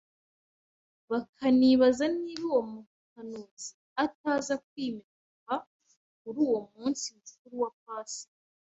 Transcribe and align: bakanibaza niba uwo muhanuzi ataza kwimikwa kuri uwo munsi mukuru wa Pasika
bakanibaza 1.09 2.05
niba 2.21 2.43
uwo 2.49 2.61
muhanuzi 2.71 3.69
ataza 4.03 4.53
kwimikwa 4.67 5.53
kuri 6.19 6.39
uwo 6.47 6.59
munsi 6.75 7.05
mukuru 7.17 7.55
wa 7.63 7.71
Pasika 7.83 8.39